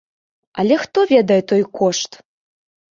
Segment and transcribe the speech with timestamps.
[0.63, 2.11] Але хто ведае той кошт?